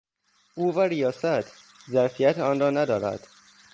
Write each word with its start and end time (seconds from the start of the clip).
او 0.55 0.75
و 0.75 0.79
ریاست! 0.81 1.53
ظرفیت 1.91 2.39
آن 2.39 2.59
را 2.59 2.69
ندارد. 2.69 3.27